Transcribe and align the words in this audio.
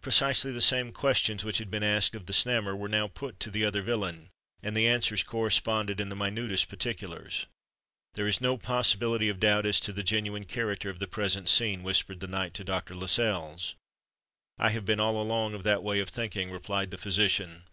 Precisely 0.00 0.50
the 0.50 0.62
same 0.62 0.92
questions 0.94 1.44
which 1.44 1.58
had 1.58 1.70
been 1.70 1.82
asked 1.82 2.14
of 2.14 2.24
the 2.24 2.32
Snammer, 2.32 2.74
were 2.74 2.88
now 2.88 3.06
put 3.06 3.38
to 3.38 3.50
the 3.50 3.66
other 3.66 3.82
villain; 3.82 4.30
and 4.62 4.74
the 4.74 4.86
answers 4.88 5.22
corresponded 5.22 6.00
in 6.00 6.08
the 6.08 6.16
minutest 6.16 6.70
particulars. 6.70 7.44
"There 8.14 8.26
is 8.26 8.40
no 8.40 8.56
possibility 8.56 9.28
of 9.28 9.40
doubt 9.40 9.66
as 9.66 9.78
to 9.80 9.92
the 9.92 10.02
genuine 10.02 10.44
character 10.44 10.88
of 10.88 11.00
the 11.00 11.06
present 11.06 11.50
scene," 11.50 11.82
whispered 11.82 12.20
the 12.20 12.26
knight 12.26 12.54
to 12.54 12.64
Dr. 12.64 12.94
Lascelles. 12.94 13.74
"I 14.56 14.70
have 14.70 14.86
been 14.86 15.00
all 15.00 15.20
along 15.20 15.52
of 15.52 15.64
that 15.64 15.82
way 15.82 16.00
of 16.00 16.08
thinking," 16.08 16.50
replied 16.50 16.90
the 16.90 16.96
physician. 16.96 17.64